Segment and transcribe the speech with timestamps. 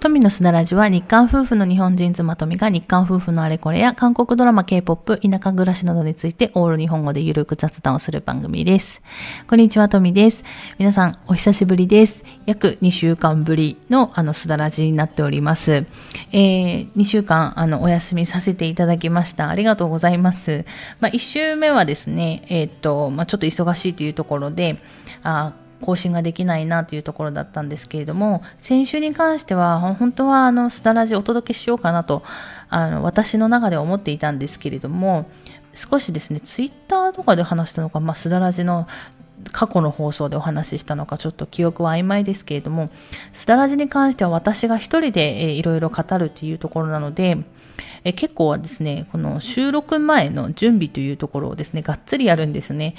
[0.00, 9.02] 富のすだらじは日韓夫婦の日本人妻富が日韓夫婦のあれこれや韓国ドラマ K-POP、田舎暮らしなどについてオール日本語でゆるく雑談をする番組です。
[9.46, 10.42] こんにちは、富です。
[10.78, 12.24] 皆さん、お久しぶりです。
[12.46, 15.84] 約2週間ぶりのあのすだらじになっております。
[16.32, 19.50] えー、2週間あのお休みさせていただきました。
[19.50, 20.64] ありがとうございます。
[21.00, 24.78] まあ、1週目はですね、えー、っと、まあ、ちょっと忙しいというところで、
[25.22, 32.22] あ更新ができないなというところだったんですけれども、先週に関しては、本当はあの、すだらじお届けしようかなと、
[32.68, 35.28] あの、私の中で思っていたんですけれども、
[35.74, 38.86] 少しですね、ツイッターとかで話したのか、まあ、すだらじの
[39.52, 42.90] 過去の放送でお話ししたのかちょっと記憶は曖昧ですけれども、
[43.32, 47.38] すだらじに関しては私が一人で、いろいろ語るというところなので、
[48.04, 52.94] え結構はですね、この収録前の準備というところをですね、がっつりやるんですね。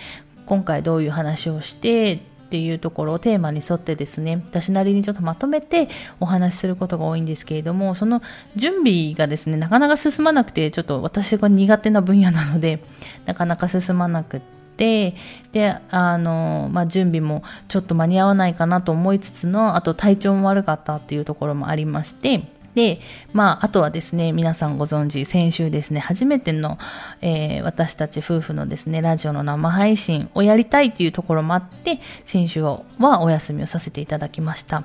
[0.46, 2.20] 今回どういう話をして、
[2.52, 5.88] っていうところをテーマに沿ってですね私なりにちょっとまとめて
[6.20, 8.22] お話しすることが多いんですけれどもその
[8.58, 12.84] 準備がですねなかなか進まなくてちょっと私が苦手な分野なので
[13.26, 14.42] なかなか進まなく
[14.76, 15.16] て
[15.54, 22.44] であの、まあ、準備もちょっと間に合わないかなと思いつつのあと体調も悪かったっていうところもありまして
[22.76, 23.02] で、
[23.34, 26.78] まあ、あとはですね、皆さんご存知、先週ですね、初めての、
[27.22, 34.84] えー、私たち夫婦のですね、ラジオの生配信をやりたいというところもあって、先週はお休みをさせていただきました。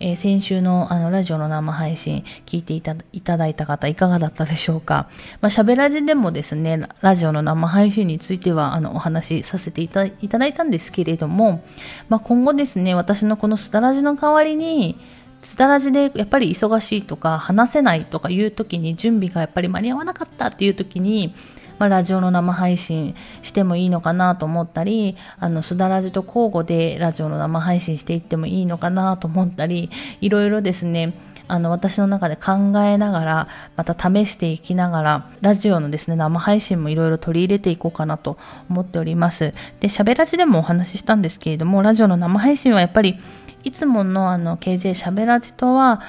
[0.00, 5.08] えー、先週のあのラジオの生配信聞いていただいた方いかがだったでしょうか？
[5.40, 11.64] まあ、喋らじでもですね、ラジオの生配信についてはあのお話しさせていたいただいたんですけれども、
[12.08, 15.00] まあ、今後ですね、私のこのすだらじの代わりに、
[15.40, 21.34] つだらじでやっぱり忙しいとか話せないとかいう時に準備がやっぱり間に合わなかったっていう時に、
[21.78, 31.14] まあ、ラジオの生配信してもいいのかなと思ったりあのすだらじと交互でラジオの生配信していってもいいのかなと思ったりいろいろですね
[31.48, 38.36] あの私の中で考えながらまた試していきながらラジオのですね生配信もいろいろ取り入れていこうかなと
[38.68, 39.54] 思っております。
[39.80, 43.18] で喋らじでもお話ししたんですけれどもラジオの生配信はやっぱり
[43.64, 46.02] いつものあの KJ しゃべらじとは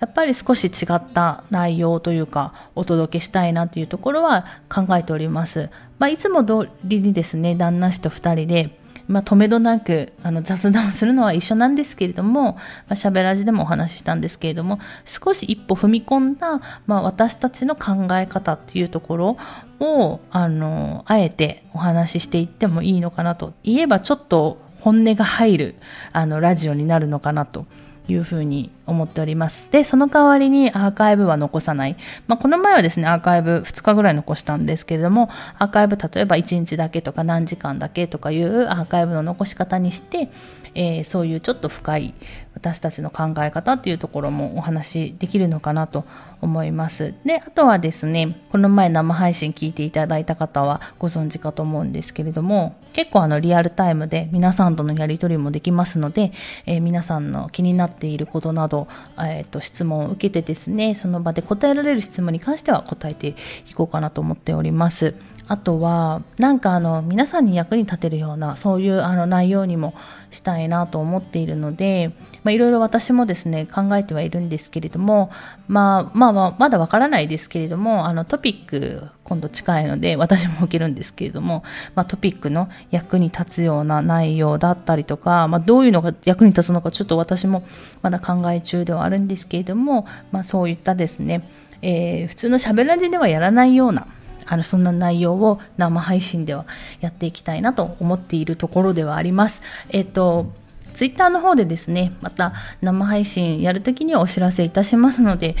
[0.00, 5.70] やっぱり少し違った内容というかお届けしたいなというところは考えております。
[5.98, 12.60] まあ、いつも通りにですね旦那氏と2人でまあ、止めどなくあの雑談をするのは一緒なんですけれども、ま
[12.90, 19.36] あ、しゃべらじでもお話ししたんですけれども少し一歩踏み込んだ、まあ、私たちの考え方っていうところ
[19.80, 25.74] をあのあえてお話ししていってもいいのかなと言えばちょっと本音が入る
[26.12, 27.64] あのラジオになるのかなと
[28.06, 29.72] いうふうに思っております。
[29.72, 31.96] で、その代わりにアーカイブは残さない。
[32.26, 40.28] まあ、この前はですね、アーカイブ2日ぐらい残したんですけれども、アーカイブ例えば1日だけとか何時間だけとかいうアーカイブの残し方にして、
[40.74, 42.12] えー、そういうちょっと深い
[42.54, 46.04] 私たちの考え方っていうところもお話できるのかなと
[46.40, 47.14] 思います。
[47.24, 56.32] で、あとはですね、この前生配信聞いていただいた方はご存知かと思うんですけれども、結構あのリアルタイムで皆さんとのやり取りもできますので、
[56.66, 58.86] えー、皆さんの気になっていることなど、
[59.18, 63.34] えーと、質問を受けてですね、その場で答えられる質問に関しては答えて
[63.68, 65.14] いこうかなと思っております。
[65.46, 69.94] あとはなんかあの皆さんに役に立てるようなそういうあの内容にも
[70.30, 72.12] したいなと思っているので、
[72.44, 75.30] まあ、いろいろ私もですね考えてはいるんですけれども、
[75.68, 81.62] まあ、まあまあまだわからないですけれどもあのトピック今度近いので私も受けるんですけれども、
[81.94, 87.64] まあ、トピックの役に立つような内容だったりとか、まあ、どういうのが役に立つのかちょっと私も
[88.00, 91.46] まだ考え中ではあるんですけれども、まあ、そういったですね、
[91.82, 94.06] えー、普通のしゃべらじではやらないような
[94.46, 96.66] あのそんな内容を生配信では
[97.00, 99.62] やっていきたいなと思っているところではあります。
[99.90, 100.52] えっ、と
[100.94, 105.56] ツイッターの方でですね、また生配信やるときにはお知らせいたしますので、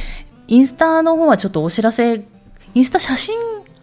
[0.46, 2.24] インスタの方はちょっとお知らせ、
[2.74, 3.36] インスタ写真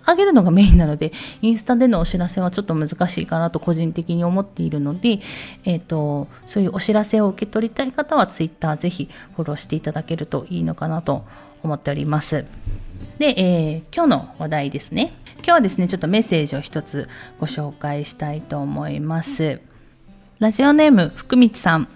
[0.08, 5.20] 上げるのがメインなので、インスタでのお知らせはちょっと難しいかなと個人的に思っているので、
[5.66, 11.26] えっ、ー、と、そういうお知らせを受け取りたい方はツイッターぜひフォローしていただけるといいのかなと
[11.64, 12.46] 思っております。
[13.18, 15.14] で、えー、今日の話題ですね。
[15.38, 17.10] 今日はですね、ちょっとメッセージを一つ
[17.40, 19.60] ご紹介したいと思います。
[20.40, 21.88] ラジオネーム、福光さん。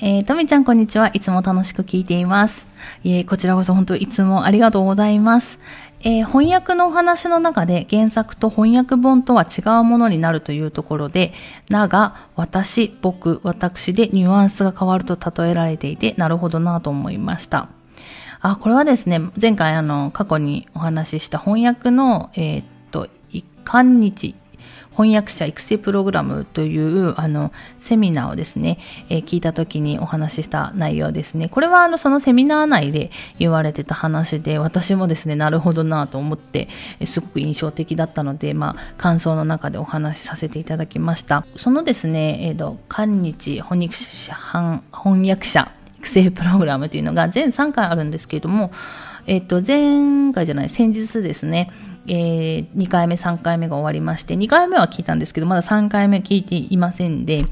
[0.00, 1.10] えー、とみちゃんこんにちは。
[1.12, 2.66] いつも楽しく聞いています。
[3.02, 5.58] いえ、こちらこそ本当いつもありがとうございます。
[6.02, 11.32] えー、翻訳のお話の中で原作と翻訳本とは違うものになるというところで、
[11.68, 17.68] なが、私、僕、私でニュアンスが変わると例えられていて、なるほどなと思いました。
[18.40, 24.34] あ、これはですね、前回あの、過去にお話しした翻訳の、えー、っと、一貫日、
[24.98, 31.48] 翻訳者育成プログラムというあのセミナーをですね、えー、聞いた時にお話しした内容ですね。
[31.48, 36.68] これはあのそのセミナー内で言われてた話で、私もですね、なるほどなと思って、
[37.04, 41.46] すごく印象的だったので、まあ、感想の中でお話しさせていただきました。
[41.54, 45.70] そのですね、えっ、ー、と、韓日翻訳者翻訳者
[46.08, 48.70] 成プログラムというのが 全3回あるんですけれども、
[49.26, 51.70] えっ、と、前回じゃない、先日ですね、
[52.06, 57.44] えー、2回目、3回目が終わりまして、2回目は聞いたんですけど、まだ3回目聞いていませんで、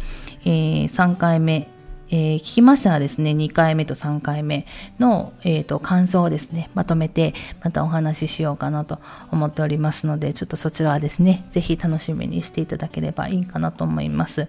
[0.44, 1.68] えー、3回目
[2.10, 4.66] えー、聞きましたらですね、2回目と3回目
[4.98, 8.98] の、えーと、感想をですね、まとめてまたお話ししようかなと
[9.32, 14.48] 思っておりますので、ちょっとそちらはですね、ぜひ楽しみにしていただければいいかなと思います。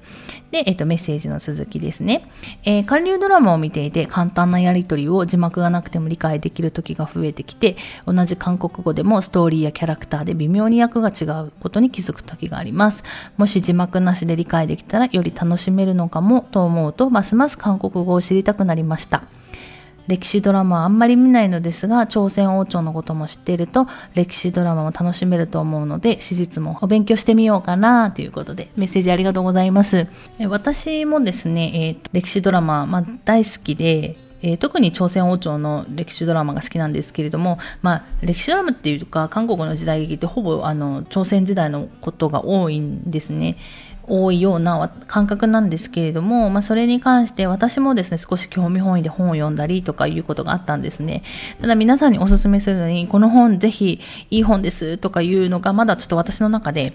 [0.51, 2.29] で、えっ、ー、と、メッセージの続きですね。
[2.63, 7.75] えー、韓流ドラマを見ていて簡単なやりとりを字幕がなくても理解できる時が増えてきて、
[8.05, 13.03] 同じ韓国語でもストーリーやキャラクターで微妙に役が違うことに気づく時があります。
[13.37, 19.23] もし字幕なしで理解できたらより楽しめるのかもと思うと、ますますます韓国語を知りたくなりました。
[20.07, 30.07] 歴史ドラマはあんまり見ないのですが、朝鮮王朝のことも知っていると、歴史ドラマも楽しめると思うので、史実もお勉強してみようかなということで、メッセージありがとうございます。
[30.47, 43.57] 私もですね、えー、歴史ドラマ、まあ、大好きで、えー、特に朝鮮王朝の歴史ドラマが好きなんですけれども、まあ、歴史ドラマっていうか韓国の時代劇ってほぼあの朝鮮時代のことが多いんですね。
[44.07, 51.23] 多いような感覚なんですけれども、まあ、それに関して私もですね、少し興味本位で本を読んだりとかいうことがあったんですね。
[51.61, 53.99] ただ皆さんにお勧めするのに、この本ぜひ
[54.31, 56.93] いい本ですとかいうのがまだちょっと私の中で、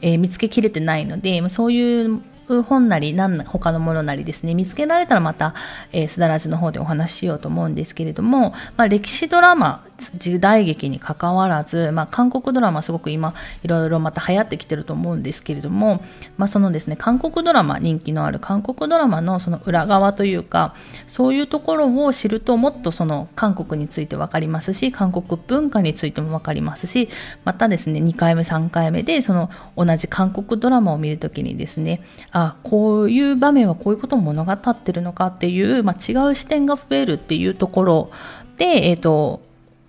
[0.00, 2.22] えー、見つけきれてないので、そういう
[2.62, 4.54] 本なり何他のものなりですね。
[4.54, 5.54] 見つけられたらまた、
[5.92, 9.84] えー、すだらじの方でお話ししようと思うんですけれども、まあ、歴史ドラマ
[10.16, 16.02] 時代劇にかかわらず、まあ、韓国ドラマすごく今いろいろまた流行ってきてると思うんですけれども、
[16.36, 20.74] まあ、そのですね韓国ドラマ人気のある韓国ドラマのその裏側というか
[21.06, 27.08] そういうところを知るともっとその韓国について分かりますし韓国文化についても分かりますし
[27.44, 32.02] またですね2回目3回目でその同じ韓国ドラマを見るときにですね
[32.36, 38.10] あこういう場面はこういうことを物語ってるのかっていう、まあ、違う視点が増えるっていうところ
[38.58, 39.40] で、えっ、ー、と、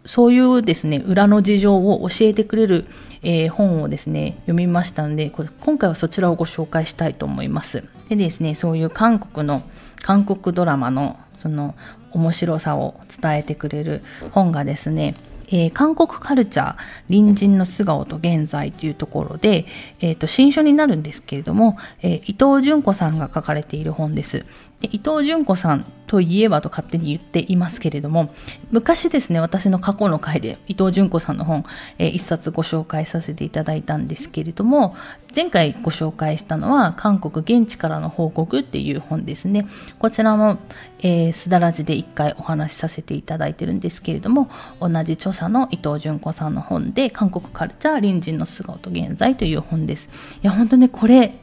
[0.06, 2.86] そういうですね、裏の事情を教えてくれる、
[3.24, 7.84] えー、本をですね、読みましたんで、これ今回はそちらをご紹介したいと思います。
[8.10, 9.64] でですね、そういう韓国の、
[10.04, 11.74] 韓国ドラマのその
[12.12, 15.16] 面白さを伝えてくれる本がですね、
[15.50, 16.78] えー、韓国カルチャー
[17.08, 19.66] 隣人の素顔と現在というところで、
[20.00, 24.46] えーと、新書になるんですけれども、えー、伊藤淳子さんが書かれている本です。
[24.82, 28.34] で伊藤純子さんといえばと勝手に言っていますけれども、
[28.72, 31.64] 昔ですね、私の過去の回で伊藤純子さんの本、
[31.98, 34.96] えー、一冊ご紹介させていただいたんですけれども、
[35.36, 39.68] 前回ご紹介したのは韓国現地からの報告っていう本ですね。
[40.00, 40.58] こちらも、
[41.00, 44.50] えー、すだらじで一回お話しさせていただいてるんですけれども、
[44.80, 50.10] 同じ著者の伊藤純子さんの本で、韓国カルチャー隣人の素顔と現在という本です。
[50.44, 51.40] いや、本当ね、これ、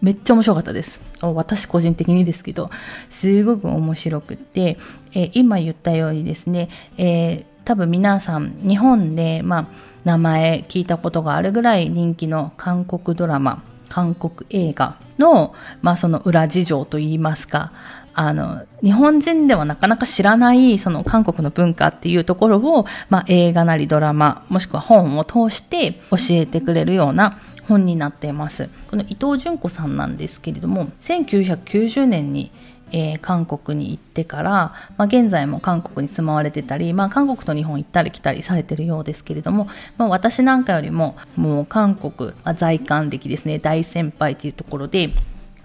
[0.00, 1.00] めっちゃ面白かったです。
[1.20, 2.70] 私個人的にですけど、
[3.10, 4.78] すごく面白くて、
[5.12, 9.66] えー、今言ったようにですね、えー、多分皆さん日本で、まあ、
[10.04, 17.72] 名前聞いたことがあるぐらい人気の韓国ドラマ、韓国映画の、まあ、その裏事情といいますか、
[18.14, 28.68] あの、日本人ではなかなか知らない、その韓国の文化っていうところを、まあ、映画なりドラマ、もしくは本を通して教えてくれるような本になっています。
[28.90, 32.50] この伊藤純子さんなんですけれども、1990年に
[32.92, 34.50] えー、韓国に行ってから、
[34.96, 45.10] まあ、現在も韓国に住まわれてたり、まあ、韓国と日本行ったり来たりされてるようですけれども、まあ、私なんかよりももう韓国、まあ、在韓歴ですね大先輩というところで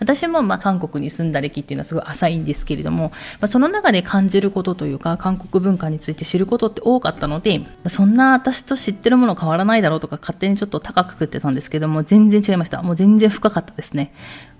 [0.04, 12.82] 私もまあ韓国に住んだ歴っていうのはすごい浅いんですけれども、まあ、その中で感じることというか韓国文化について知ることって多かったので、そんな私と知ってるもの変わらないだろうとか勝手にちょっと高く食ってたんですけども全然違いました。
[12.82, 14.14] もう全然深かったですね。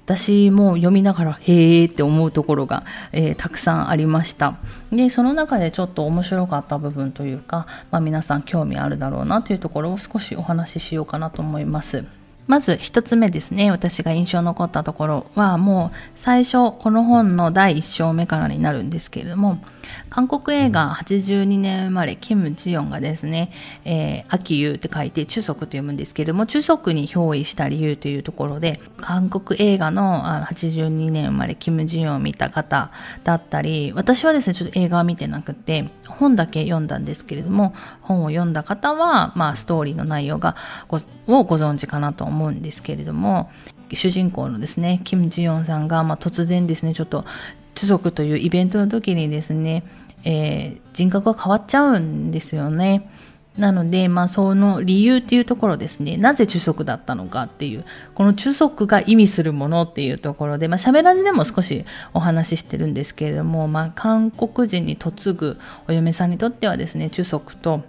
[0.06, 2.84] 私も読みながらへーって思うところが、
[3.14, 4.58] えー、たくさんありました。
[4.92, 12.04] で、その中でちょっと面白かった部分というか、まあ、皆さん興味あるだろうなというところを少しお話ししようかなと思います。
[12.48, 19.60] まず一つ目ですね、私が印象残ったところは、もう最初、この本の第一章目からになるんですけれども、
[20.10, 23.52] 韓国映画82年生まれ、キム・ジヨンがですね、
[23.86, 32.92] えー、秋優って書いて、中足と読むんですけれども、中足に憑依した理由というところで、韓国映画の82年生まれ、キム・ジヨンを見た方
[33.24, 40.56] だったり、私はですね、ちょっと映画は見てなくて、本だけ読んだんですけれども、本を読んだ方は、まあ、ストーリーの内容が
[40.88, 43.50] ごをご存知かなと思思うんですけれども
[43.94, 47.26] 主人公のですねキム・ジヨンさんが、まあ、突然ですねちょっと
[47.76, 49.84] 中足というイベントの時にですね、
[50.24, 53.10] えー、人格が変わっちゃうんですよね。
[53.58, 57.86] なので、まあ、その理由っていうところですね、なぜ中足だったのかっていう、
[58.16, 61.86] この中足が意味するものっていうところで、まあ、喋らずでも少し
[62.16, 67.84] お話ししてるんですけれども、まあ、韓国人に嫁ぐお嫁さんにとってはですね、中足と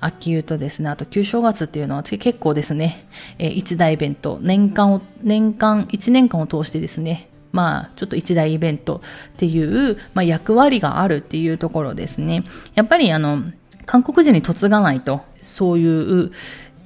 [0.00, 3.06] 秋とですね、あと旧正月っていうのは結構ですね、
[3.38, 9.00] えー、一大イベント、年間を、年間、1年間を通してですね、まあ、ちょっと一大イベント
[9.34, 12.44] っていう、まあ、役割があるっていうところですね。
[12.74, 13.44] やっぱりあの、
[13.86, 16.32] 韓国人に嫁がないと、そういう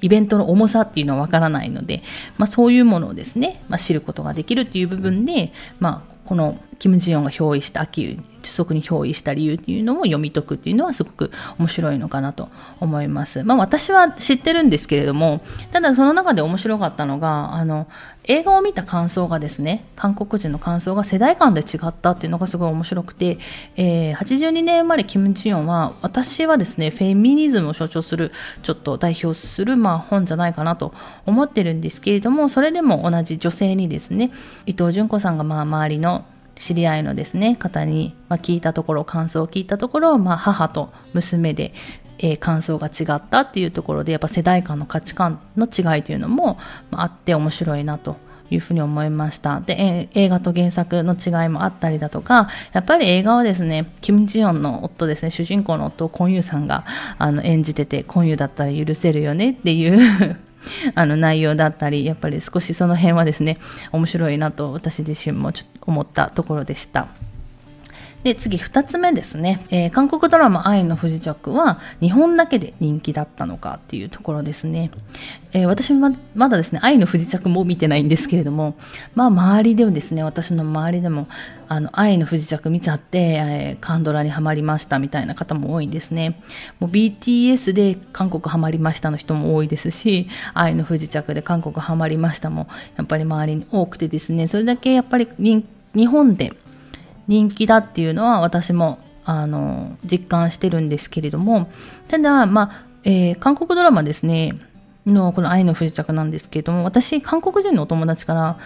[0.01, 2.03] イベントの重さっていうのはわからないので、
[2.37, 12.47] まあ、そういうものをですね、まあ、知ることができるっていう部分で、まあ、このキム・ジヨンが憑依した秋主足に憑依した理由っていうのを読み解くっていうのはすごく面白いのかなと
[12.79, 13.43] 思います。
[13.43, 15.41] まあ私は知ってるんですけれども、
[15.73, 17.85] ただその中で面白かったのが、あの、
[18.25, 23.39] 映画を見た感想がですね、韓国人の感想が世代間で違ったっていうのがすごい面白くて、
[23.77, 30.93] えー、82年生まれキム・ジヨンは、私はですね、フェミニズムを象徴する、ちょっと代表する、まあ本じゃないかなと
[31.25, 34.31] 思ってるんですけれども、それでも同じ女性にですね、
[34.67, 36.25] 伊藤純子さんがまあ周りの
[36.61, 41.73] 知り合いのですね方に、ま聞いたところ感想を聞いたところ、まあ、母と娘で、
[42.21, 46.57] えー、感想が違ったっていうところでやっぱ世代間の価値観の違いというのも、
[46.91, 48.17] あ、って面白いなと
[48.51, 49.59] いうふうに思いました。
[49.61, 56.85] で、映画と原作の違いもあったりだとか、やっぱり映画はですね、キム・ジヨンの夫ですね、主人公の夫をコンユさんが
[57.17, 60.37] あの演じてて、コンユだったら許せるよねっていう
[60.93, 63.57] あの内容だったり、やっぱり少しその辺はですね、
[63.91, 67.07] 面白いなと私自身もちょっと思ったところでした。
[68.23, 74.91] で、次二つ目ですね、えー、韓国ドラマ愛の不時着は日本だけで人気だったのかっていうところですね。
[75.53, 78.75] えー、私もまだですね、愛の不時着も見てないんですけれども、
[79.15, 81.27] まあ周りでもですね、私の周りでも、
[81.67, 86.39] あの、愛の不時着見ちゃって、えー、カンドラにはまりましたみたいな方も多いんですね。
[86.79, 95.65] もう BTS で韓国はまりましたの人も多いですし、愛の不時着で韓国はまりましたも、やっぱり周りに多くてですね、それだけやっぱり日
[96.07, 96.53] 本で
[97.31, 101.71] 人気だっていうのは私もあの実感してるんですけれども
[102.09, 104.59] ただ、まあえー、韓国ドラマですね
[105.05, 108.57] のこの「愛の不時着」なんですけれども私韓国人のお友達から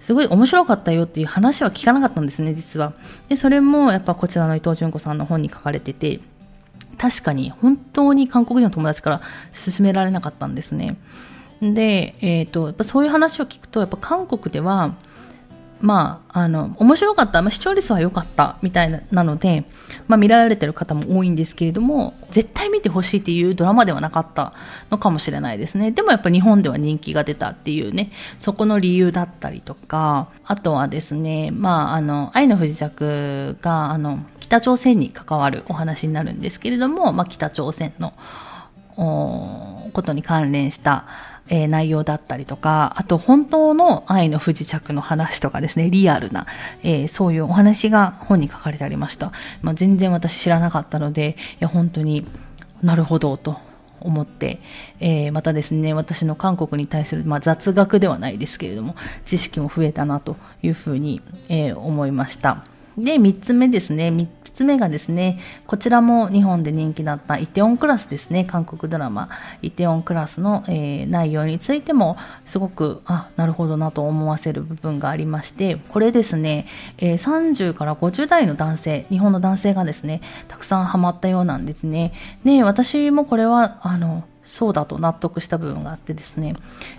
[0.00, 2.92] すごい面白かったよっていう話は聞かなかったんですね実は。
[3.28, 6.20] でそれもやっぱこちらの伊藤純子さんの本に書かれてて
[6.98, 9.20] 確かに本当に韓国人の友達から
[9.52, 10.96] 勧められなかったんですね。
[11.62, 14.94] で、えーとやっぱそういう話を聞くとやっぱ韓国では
[15.80, 19.64] まあ、あの、面白かった、まあ、視聴率は良かったみたいななので、
[20.08, 24.52] まあ、見られてる方も多いんですけれども、絶対見てほしいっていうドラマではなかった
[24.90, 25.92] のかもしれないですね。
[25.92, 38.14] でもやっぱ日本では人気が出たっていうね、そこの理由だったりとか、あとはですね、まあ、あの、愛の不時着が、あの、北朝鮮に関わるお話になるんですけれども、まあ、北朝鮮の、
[38.96, 41.04] ことに関連した、
[41.48, 46.46] えー、内容だったりとか、あと本当の愛の不時着の話とかですね、リアルな、
[46.82, 49.32] えー、そういうお話が本に書かれてありました。
[49.62, 52.26] まあ、全然私知らなかったので、いや本当に
[52.82, 53.60] なるほどと
[54.00, 54.60] 思って、
[55.00, 58.94] えー、またですね、私の韓国に対する、まあ、雑学ではないですけれども、
[59.26, 62.64] 知識も増えたなというふうに、えー、思いました。
[62.96, 64.08] で、3つ目ですね。
[64.08, 64.26] 3
[64.58, 65.38] つ目がですね、
[65.68, 68.44] こちらも日本で人気だったイテオンクラスですね。
[68.44, 69.28] 韓国ドラマ、
[69.62, 76.66] イテオンクラスの、えー、内容についても、すごく、あ、なるほどなと思わせる部分がありまして、これですね、
[76.98, 82.10] えー、30から50代の男性、日本の男性がですね、たくさんハマったようなんですね。
[82.44, 86.54] で、私もこれは、あの、そうだと納得した部分があってですね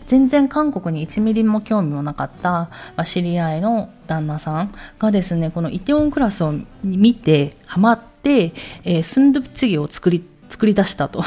[0.06, 6.54] 全然韓国に1ミリも興味もなかった、ま、知り合いの旦那さんがですねこのイテウォンクラスを
[6.84, 8.54] 見てハマって、
[8.84, 11.24] えー、スンドゥプチゲを作り作り出したと。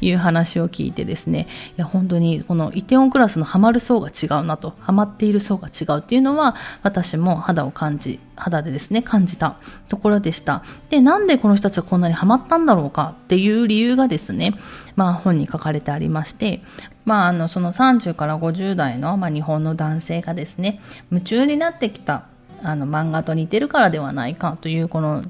[0.00, 1.46] いう話を聞いてですね、
[1.76, 9.56] いや本当にこのイテオンクラスのハマる層が違うなと、ハマっている層が違うっていうのは私も肌を感じ、肌でですね、感じた
[9.88, 10.62] ところでした。
[10.90, 14.54] で、なんでこの人たちはこんなにハマったんだろうかっていう理由がですね、
[14.94, 16.62] まあ本に書かれてありまして、
[17.04, 20.80] まああのその30から50代の、まあ、日本の男性がですね、
[21.10, 22.24] 夢中になってきた
[22.62, 25.24] あの漫画と似てるからではないかというこの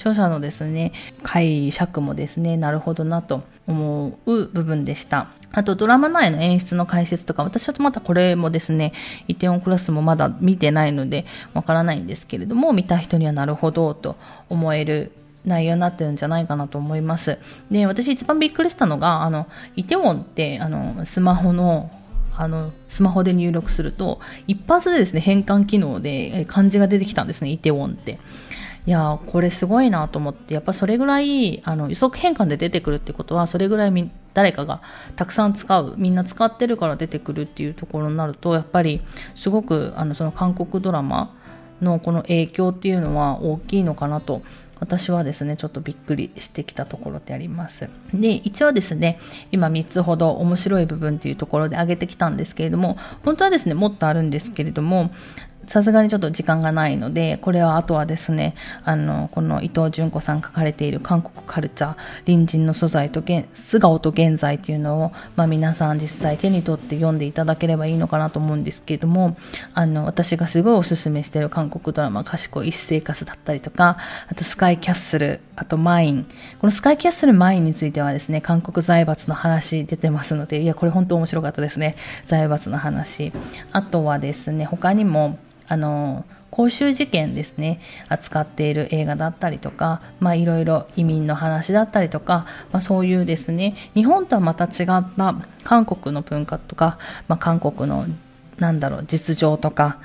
[0.00, 0.92] 著者のですね
[1.22, 5.30] 解釈もですねなるほどなと思う部分でした。
[5.52, 8.92] あとドラマ内の演出の解説とか、私はまたこれもですね、
[9.26, 14.14] イテオンクラスもまだ見てないのでわからないんですけれども、見た人にはなるほどと
[14.48, 15.10] 思える
[15.44, 17.38] 内容になってるんじゃないかなと思います。
[17.68, 21.90] で、私一番びっくりしたのが、あの、イテウォンって、あの、スマホの
[22.36, 28.18] あの、スマホで入力すると、一発でですね、変換機能で漢字が出てきたんですね、イテウォンって。
[28.86, 34.80] いやこれすごいなと思ってやっぱそれぐらいあの予測変換で出てくるってことはそれぐらいみ誰かが
[35.16, 39.00] たくさん使うみんな使ってるから出てくるっていうところになるとやっぱり
[39.34, 41.34] すごくあのその韓国ドラマ
[41.82, 44.42] のこの影響っていうのは大きいのかなと
[44.80, 47.88] 私はですね、ちょっとびっくりしてきたところであります。
[48.14, 49.20] で、一応ですね、
[49.52, 55.10] 今3つほど面白い部分っていうところで挙げてきたんですけれども、本当はですね、もっとあるんですけれども、
[55.70, 61.96] さすがにちょっと時間がないので、これはあとはですね、あの、この伊藤純子さん書かれている韓国カルチャー、
[62.26, 63.22] 隣人の素材と
[63.54, 69.36] 素顔と現在っていうのを、まあ皆さん実際手に取って読んでいただければいいのかなと思うんですけれども、
[69.72, 73.96] あの、私がすごいおすすめしている韓国ドラマ、賢い一生活だったりとか、
[74.26, 76.24] あとスカイキャッスル、あとマイン。
[76.58, 81.94] このスカイキャッスルマインについてはですね、韓国財閥の話出てますので、いや、これ本当面白かったですね。
[82.24, 83.32] 財閥の話。
[83.70, 85.38] あとはですね、他にも、
[85.70, 87.80] あの公衆事件ですね。
[88.08, 93.76] 扱っている映画だったりとか、まあ、いろいろ移民の話だったりとか、まあ、そういうですね。
[93.94, 96.98] 日本とはまた違った韓国の文化とか、
[97.28, 98.04] まあ、韓国の
[98.58, 99.98] なんだろう実情とか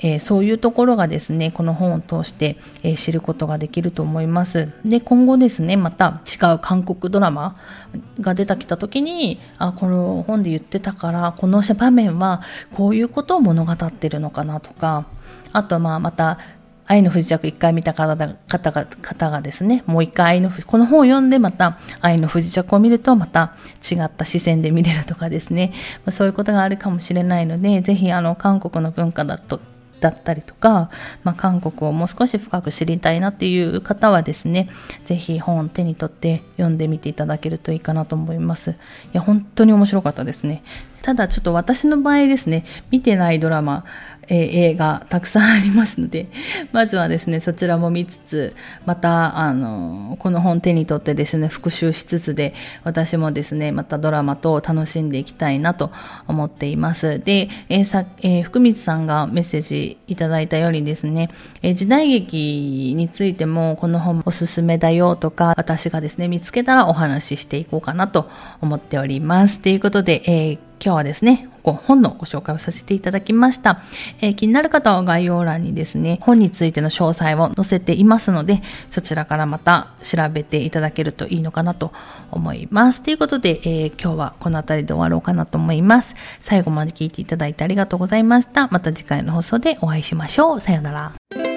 [0.00, 4.72] えー、そういうところがですね、この本を通して、えー、知ることができると思います。
[4.84, 7.56] で、今後ですね、また違う韓国ドラマ
[8.20, 15.06] が出てきた時に、あ、この本で言ってたから、この場面はこういうことを物語ってるのかなとか、
[15.52, 16.38] あとまあまた、
[16.90, 23.56] 愛の不時着一回見た方が方が方がですね、もう一回愛のこの本を読んでまた愛の不時着を見るとまた
[23.88, 25.74] 違った視線で見れるとかですね、
[26.08, 29.60] そういうことがあるかもしれないので、ぜひあの韓国の文化だと
[30.00, 30.90] だったりとか、
[31.24, 34.68] まあ、韓国をもう少し深く知りたいなっていう方はですね、
[35.04, 38.70] ぜひ本を手に取って読んでみていただけるといいかなと思います。
[38.70, 38.74] い
[39.12, 40.62] や、本当に面白かったですね。
[41.02, 43.84] ただちょっと私の場合ですね、見てないドラマ、
[44.28, 46.28] えー、映画たくさんありますので、
[46.72, 48.54] まずはですね、そちらも見つつ、
[48.86, 55.90] また、あの、この本手に取ってですね、復習しつつで、私もですね、またドラマと楽しんでいきたいなと
[56.26, 57.18] 思っています。
[57.20, 61.30] で、えー、さ、えー、福光さんがメッセージいただいたようにですね、
[61.62, 68.28] えー、時代劇についてもこの本おすすめだよとか、私がですね、見つけたらお話ししていこうかなと
[68.60, 69.60] 思っております。
[69.60, 73.82] ということで、えー今日はですね、本のご紹介をさせていただきました。
[74.20, 81.92] えー、気になる方は概要欄にですね、本についての詳細を載せていますので、そちらからまた調べていただけるといいのかなと
[82.30, 83.02] 思います。
[83.02, 86.14] ということで、えー、今日はこの辺りで終わろうかなと思います。
[86.40, 88.68] 最後まで聞いていただいてありがとうございました。
[88.68, 90.60] また次回の放送でお会いしましょう。
[90.60, 91.47] さようなら。